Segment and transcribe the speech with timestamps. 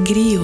[0.00, 0.42] Griot.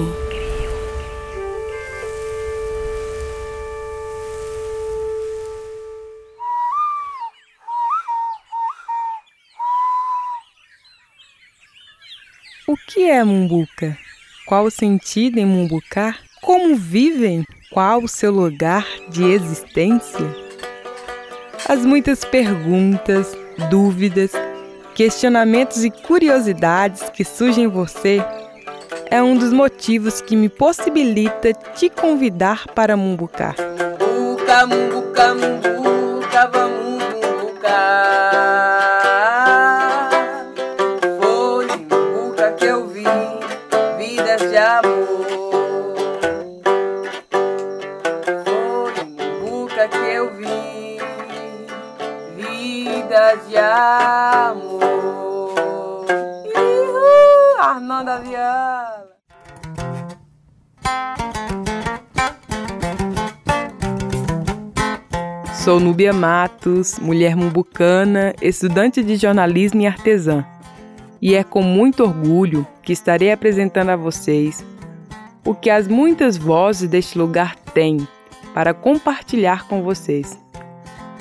[12.65, 13.97] O que é Mumbuca?
[14.45, 16.17] Qual o sentido em Mumbucar?
[16.41, 17.45] Como vivem?
[17.71, 20.33] Qual o seu lugar de existência?
[21.67, 23.37] As muitas perguntas,
[23.69, 24.31] dúvidas,
[24.95, 28.23] questionamentos e curiosidades que surgem em você
[29.11, 33.55] é um dos motivos que me possibilita te convidar para Mumbucar.
[33.99, 37.71] Mumbuca, mumbuca, mumbuca, vamos mumbucar.
[41.19, 43.03] Foi mumbuca que eu vi
[43.97, 45.95] vidas de amor.
[48.45, 50.99] Foi mumbuca que eu vi
[52.37, 54.40] vidas de amor.
[65.63, 70.43] Sou Núbia Matos, mulher mumbucana, estudante de jornalismo e artesã.
[71.21, 74.65] E é com muito orgulho que estarei apresentando a vocês
[75.45, 78.07] o que as muitas vozes deste lugar têm
[78.55, 80.35] para compartilhar com vocês.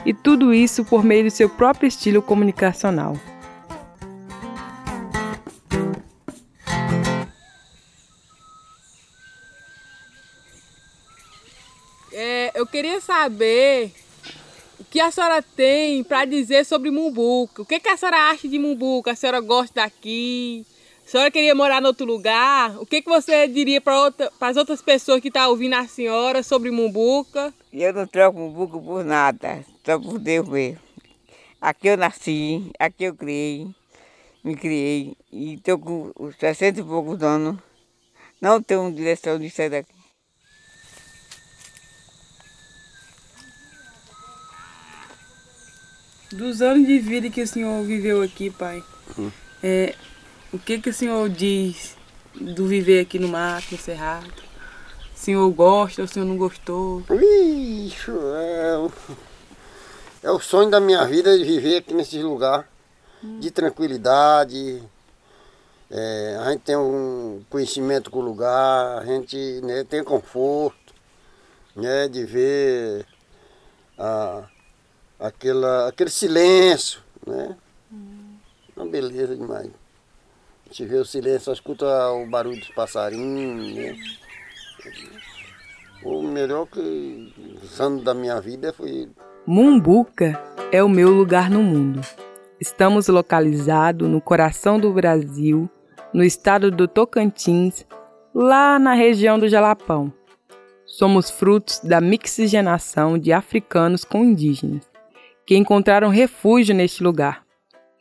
[0.06, 3.18] E tudo isso por meio do seu próprio estilo comunicacional.
[12.10, 13.92] É, eu queria saber
[14.90, 17.62] que a senhora tem para dizer sobre Mumbuca.
[17.62, 19.12] O que, que a senhora acha de Mumbuca?
[19.12, 20.66] A senhora gosta daqui?
[21.06, 22.76] A senhora queria morar em outro lugar?
[22.80, 25.86] O que, que você diria para outra, as outras pessoas que estão tá ouvindo a
[25.86, 27.54] senhora sobre Mumbuca?
[27.72, 30.80] Eu não troco Mumbuca por nada, só por Deus mesmo.
[31.60, 33.68] Aqui eu nasci, aqui eu criei,
[34.42, 37.56] me criei e estou com os 60 e poucos anos.
[38.40, 39.99] Não tenho direção de sair daqui.
[46.32, 48.82] Dos anos de vida que o senhor viveu aqui, pai,
[49.62, 49.94] é,
[50.52, 51.96] o que, que o senhor diz
[52.34, 54.32] do viver aqui no mato, no cerrado?
[55.14, 57.02] O senhor gosta ou o senhor não gostou?
[57.10, 58.92] Ixi, é, o-
[60.22, 62.68] é o sonho da minha vida de viver aqui nesse lugar
[63.40, 64.80] de tranquilidade.
[65.90, 70.94] É, a gente tem um conhecimento com o lugar, a gente né, tem conforto
[71.74, 73.04] né, de ver
[73.98, 74.44] a,
[75.20, 77.00] aquela, aquele silêncio.
[77.26, 77.56] Né?
[78.76, 79.66] Uma beleza demais.
[79.66, 83.74] A gente vê o silêncio, só escuta o barulho dos passarinhos.
[83.74, 83.96] Né?
[86.02, 89.10] O melhor que os anos da minha vida foi
[89.46, 92.00] Mumbuca é o meu lugar no mundo.
[92.60, 95.68] Estamos localizados no coração do Brasil,
[96.12, 97.86] no estado do Tocantins,
[98.34, 100.12] lá na região do Jalapão.
[100.84, 104.89] Somos frutos da mixigenação de africanos com indígenas,
[105.50, 107.42] que encontraram refúgio neste lugar.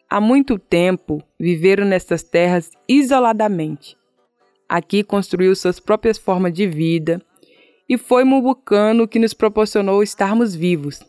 [0.08, 3.98] Há muito tempo viveram nestas terras isoladamente.
[4.70, 7.20] Aqui construiu suas próprias formas de vida
[7.90, 11.04] e foi Mumbucano que nos proporcionou estarmos vivos.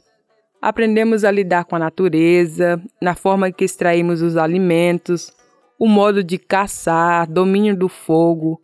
[0.63, 5.31] Aprendemos a lidar com a natureza, na forma que extraímos os alimentos,
[5.79, 8.59] o modo de caçar, domínio do fogo,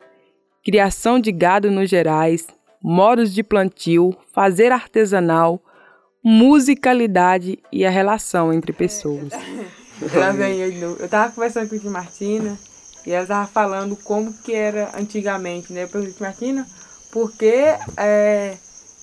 [0.64, 2.46] criação de gado nos gerais,
[2.82, 5.60] modos de plantio, fazer artesanal,
[6.28, 9.32] musicalidade e a relação entre pessoas.
[10.02, 10.10] Eu
[10.72, 10.96] de novo.
[10.98, 12.58] Eu tava conversando com a tia Martina
[13.06, 15.84] e ela tava falando como que era antigamente, né?
[15.84, 16.66] Eu perguntei, Martina,
[17.12, 18.56] porque é,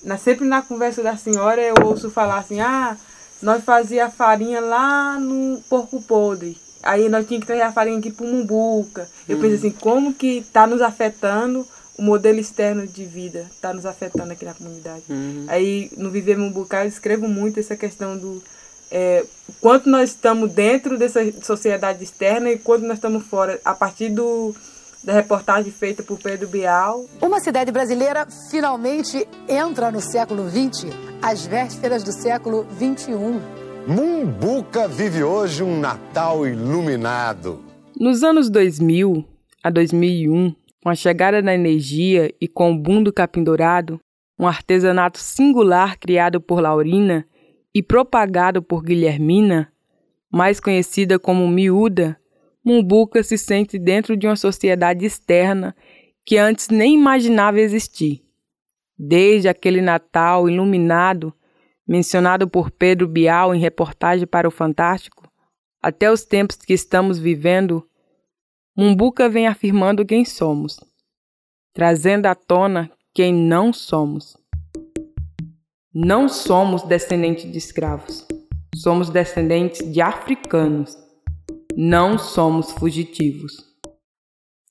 [0.04, 2.94] na, sempre na conversa da senhora eu ouço falar assim, ah,
[3.40, 6.58] nós fazia farinha lá no Porco Podre.
[6.82, 9.08] Aí nós tínhamos que trazer a farinha aqui pro Mumbuca.
[9.26, 13.86] Eu pensei assim, como que tá nos afetando o modelo externo de vida, tá nos
[13.86, 15.04] afetando aqui na comunidade.
[15.48, 18.42] Aí no Viver Mumbuca eu escrevo muito essa questão do
[18.90, 19.24] é,
[19.60, 23.60] quanto nós estamos dentro dessa sociedade externa e quanto nós estamos fora.
[23.64, 24.54] A partir do,
[25.02, 27.04] da reportagem feita por Pedro Bial.
[27.20, 30.86] Uma cidade brasileira finalmente entra no século XX,
[31.20, 33.14] às vésperas do século XXI.
[33.86, 37.62] Mumbuca vive hoje um Natal iluminado.
[37.98, 39.24] Nos anos 2000
[39.62, 43.98] a 2001, com a chegada da energia e com o boom do capim dourado,
[44.38, 47.26] um artesanato singular criado por Laurina
[47.74, 49.72] e propagado por Guilhermina,
[50.30, 52.20] mais conhecida como Miúda,
[52.62, 55.74] Mumbuca se sente dentro de uma sociedade externa
[56.22, 58.22] que antes nem imaginava existir.
[58.98, 61.32] Desde aquele Natal iluminado,
[61.88, 65.26] mencionado por Pedro Bial em reportagem para o Fantástico,
[65.80, 67.88] até os tempos que estamos vivendo,
[68.76, 70.80] Mumbuca vem afirmando quem somos.
[71.72, 74.36] trazendo à tona quem não somos.
[75.92, 78.26] Não somos descendentes de escravos,
[78.74, 80.96] somos descendentes de africanos.
[81.76, 83.52] Não somos fugitivos.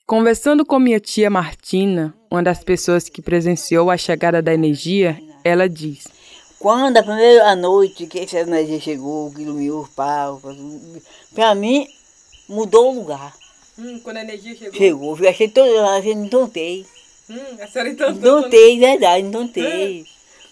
[0.05, 5.67] Conversando com minha tia Martina, uma das pessoas que presenciou a chegada da energia, ela
[5.67, 6.07] diz:
[6.59, 10.41] Quando a primeira noite que essa energia chegou, que iluminou o pau,
[11.33, 11.87] para mim
[12.47, 13.42] mudou o lugar.
[13.77, 14.73] Hum, quando a energia chegou.
[14.73, 16.85] Chegou, eu achei todo, eu não tontei.
[17.29, 18.13] Hum, a senhora então.
[18.13, 20.05] Não tem, verdade, não tem.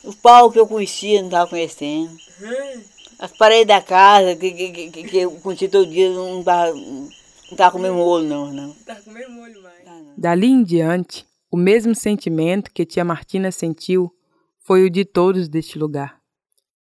[0.03, 2.11] O pau que eu conhecia não estava conhecendo.
[2.41, 2.81] Hum.
[3.19, 7.57] As paredes da casa que, que, que, que eu conhecia todo dia não estava não
[7.57, 8.51] tava com o mesmo olho, não.
[8.51, 8.73] não.
[8.85, 9.83] Tá com o mesmo olho mais.
[9.83, 10.01] Tá.
[10.17, 14.11] Dali em diante, o mesmo sentimento que tia Martina sentiu
[14.63, 16.19] foi o de todos deste lugar.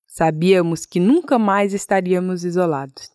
[0.06, 3.10] Sabíamos que nunca mais estaríamos isolados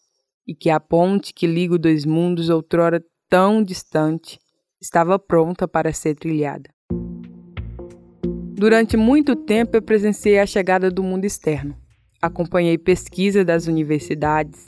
[0.46, 4.38] e que a ponte que liga os dois mundos, outrora tão distante,
[4.80, 6.70] estava pronta para ser trilhada.
[8.54, 11.76] Durante muito tempo eu presenciei a chegada do mundo externo.
[12.22, 14.64] Acompanhei pesquisas das universidades,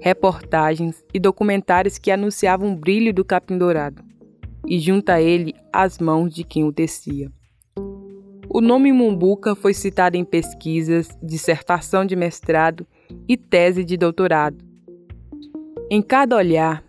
[0.00, 4.02] reportagens e documentários que anunciavam o brilho do capim dourado
[4.66, 7.30] e junto a ele as mãos de quem o tecia.
[8.48, 12.86] O nome Mumbuca foi citado em pesquisas, dissertação de mestrado
[13.26, 14.71] e tese de doutorado.
[15.94, 16.82] Em cada olhar,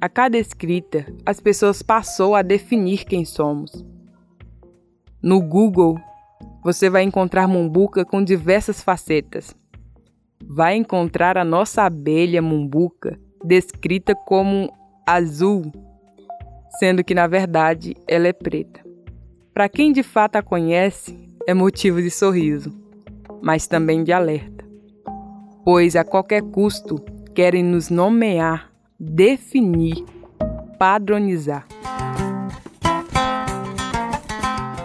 [0.00, 3.84] a cada escrita, as pessoas passou a definir quem somos.
[5.22, 6.00] No Google,
[6.64, 9.54] você vai encontrar Mumbuca com diversas facetas.
[10.42, 14.72] Vai encontrar a nossa abelha Mumbuca descrita como
[15.06, 15.70] azul,
[16.78, 18.80] sendo que na verdade ela é preta.
[19.52, 21.14] Para quem de fato a conhece,
[21.46, 22.72] é motivo de sorriso,
[23.42, 24.64] mas também de alerta,
[25.62, 30.02] pois a qualquer custo querem nos nomear, definir,
[30.78, 31.66] padronizar.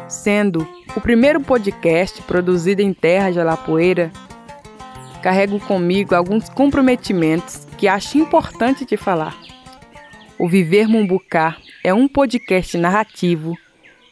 [0.10, 4.12] Sendo o primeiro podcast produzido em terra de Alapoeira,
[5.24, 9.38] carrego comigo alguns comprometimentos que acho importante te falar.
[10.38, 13.58] O Viver Mumbucá é um podcast narrativo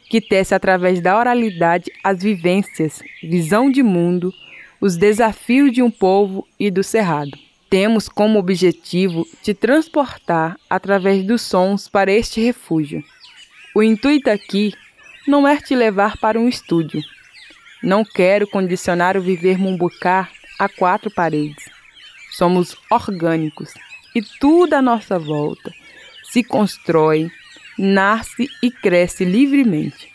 [0.08, 4.32] que tece através da oralidade as vivências, visão de mundo,
[4.80, 7.49] os desafios de um povo e do cerrado.
[7.70, 13.04] Temos como objetivo te transportar através dos sons para este refúgio.
[13.72, 14.74] O intuito aqui
[15.24, 17.00] não é te levar para um estúdio.
[17.80, 20.28] Não quero condicionar o viver mumbucá
[20.58, 21.70] a quatro paredes.
[22.32, 23.72] Somos orgânicos
[24.16, 25.72] e tudo à nossa volta
[26.24, 27.30] se constrói,
[27.78, 30.10] nasce e cresce livremente.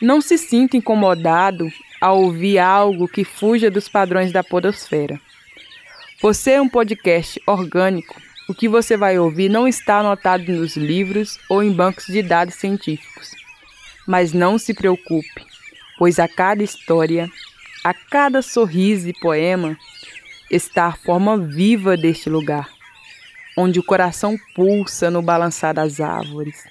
[0.00, 1.70] Não se sinta incomodado
[2.00, 5.20] ao ouvir algo que fuja dos padrões da podosfera.
[6.24, 8.18] Por ser um podcast orgânico,
[8.48, 12.54] o que você vai ouvir não está anotado nos livros ou em bancos de dados
[12.54, 13.32] científicos.
[14.08, 15.44] Mas não se preocupe,
[15.98, 17.28] pois a cada história,
[17.84, 19.76] a cada sorriso e poema
[20.50, 22.70] está a forma viva deste lugar,
[23.54, 26.64] onde o coração pulsa no balançar das árvores,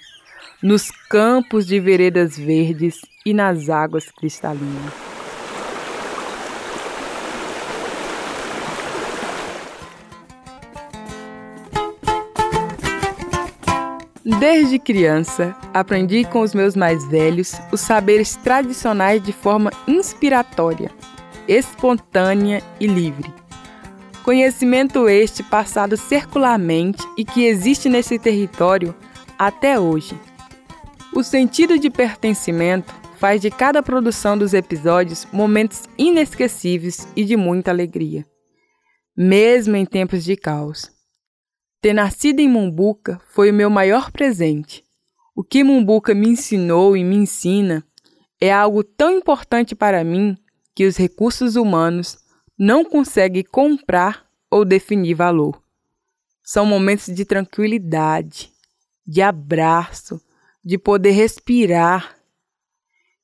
[0.63, 5.12] nos campos de veredas verdes e nas águas cristalinas.
[14.25, 20.89] Desde criança, aprendi com os meus mais velhos os saberes tradicionais de forma inspiratória,
[21.45, 23.33] espontânea e livre.
[24.23, 28.95] Conhecimento este passado circularmente e que existe nesse território
[29.37, 30.17] até hoje.
[31.13, 37.71] O sentido de pertencimento faz de cada produção dos episódios momentos inesquecíveis e de muita
[37.71, 38.25] alegria,
[39.17, 40.89] mesmo em tempos de caos.
[41.83, 44.85] Ter nascido em Mumbuca foi o meu maior presente.
[45.35, 47.85] O que Mumbuca me ensinou e me ensina
[48.39, 50.37] é algo tão importante para mim
[50.73, 52.17] que os recursos humanos
[52.57, 55.61] não conseguem comprar ou definir valor.
[56.41, 58.49] São momentos de tranquilidade,
[59.05, 60.21] de abraço,
[60.63, 62.15] de poder respirar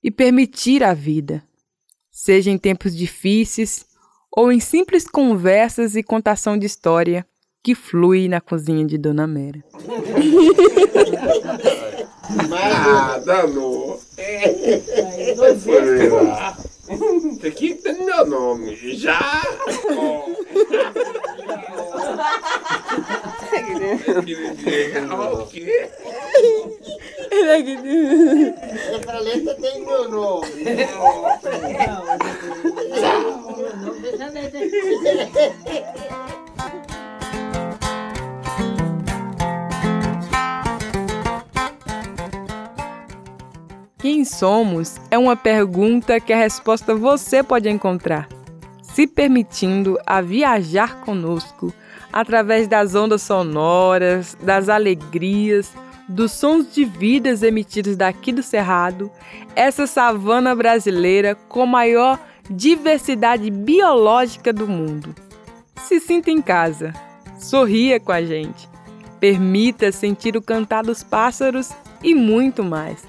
[0.04, 1.42] e permitir a vida,
[2.12, 3.86] seja em tempos difíceis
[4.30, 7.26] ou em simples conversas e contação de história
[7.62, 9.64] que flui na cozinha de Dona Mera.
[12.62, 14.00] Ah, danou.
[15.64, 16.58] Foi lá.
[17.46, 18.76] Aqui tem meu nome.
[18.96, 19.42] Já?
[25.34, 25.90] O quê?
[28.92, 30.48] Essa letra tem meu nome.
[44.12, 48.28] Quem somos é uma pergunta que a resposta você pode encontrar,
[48.82, 51.72] se permitindo a viajar conosco
[52.12, 55.72] através das ondas sonoras, das alegrias,
[56.08, 59.12] dos sons de vidas emitidos daqui do Cerrado,
[59.56, 65.14] essa savana brasileira com maior diversidade biológica do mundo.
[65.84, 66.96] Se sinta em casa,
[67.38, 68.68] sorria com a gente,
[69.20, 71.70] permita sentir o cantar dos pássaros
[72.02, 73.09] e muito mais.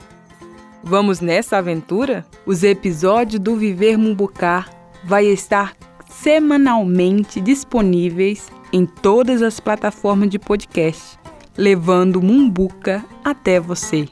[0.83, 2.25] Vamos nessa aventura?
[2.47, 4.71] Os episódios do Viver Mumbucar
[5.05, 5.77] vai estar
[6.09, 11.19] semanalmente disponíveis em todas as plataformas de podcast,
[11.57, 14.09] levando Mumbuca até você.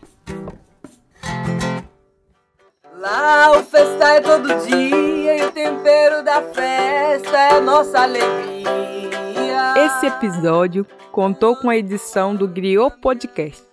[2.97, 8.69] Lá o festa é todo dia e o tempero da festa é a nossa alegria.
[9.77, 13.65] Esse episódio contou com a edição do Griot Podcast.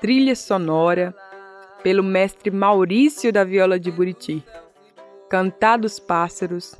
[0.00, 1.14] Trilha sonora
[1.86, 4.44] pelo mestre Maurício da Viola de Buriti.
[5.30, 6.74] Cantar dos pássaros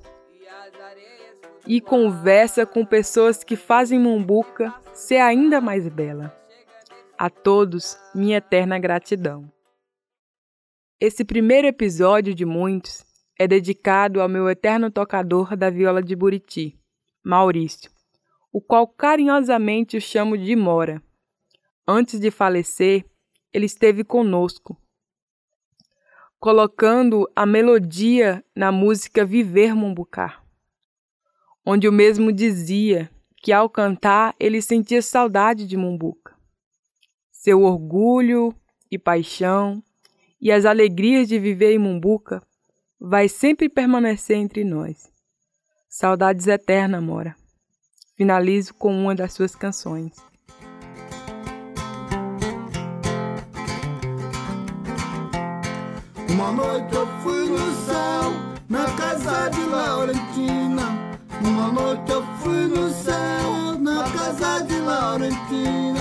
[1.64, 6.36] e conversa com pessoas que fazem Mumbuca ser ainda mais bela.
[7.16, 9.48] A todos, minha eterna gratidão.
[10.98, 13.04] Esse primeiro episódio de muitos
[13.38, 16.76] é dedicado ao meu eterno tocador da viola de Buriti,
[17.24, 17.92] Maurício,
[18.52, 21.00] o qual carinhosamente o chamo de Mora.
[21.86, 23.04] Antes de falecer,
[23.52, 24.76] ele esteve conosco,
[26.38, 30.44] colocando a melodia na música Viver Mumbucar,
[31.64, 33.10] onde o mesmo dizia
[33.42, 36.34] que ao cantar ele sentia saudade de Mumbuca.
[37.30, 38.54] Seu orgulho
[38.90, 39.82] e paixão
[40.40, 42.42] e as alegrias de viver em Mumbuca
[43.00, 45.10] vai sempre permanecer entre nós.
[45.88, 47.36] Saudades eterna, Mora.
[48.16, 50.12] Finalizo com uma das suas canções.
[56.36, 58.30] Uma noite eu fui no céu,
[58.68, 60.82] na casa de Laurentina.
[61.40, 65.98] Uma noite eu fui no céu, na casa de Laurentina.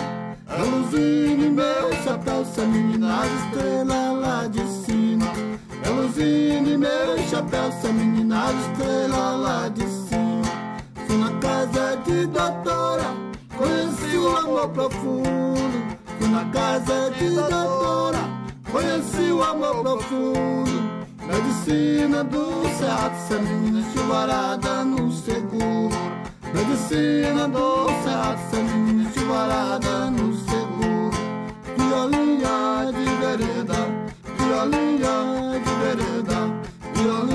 [0.50, 5.25] A luzinha em meu chapéu, se menina estrela lá de cima.
[5.86, 10.44] A luzinha em meu chapéu, se menina estrela lá de cima.
[11.08, 13.06] Fui na casa de doutora,
[13.58, 15.96] conheci o amor profundo.
[16.20, 18.35] Fui na casa de doutora.
[18.75, 20.70] Conheci o amor profundo
[21.25, 25.96] Medicina do certo Essa menina chuvarada no seguro.
[26.53, 31.10] Medicina do certo Essa menina chuvarada no seguro.
[31.77, 33.79] Violinha de vereda
[34.38, 35.15] Violinha
[35.63, 36.38] de vereda
[36.96, 37.35] Violinha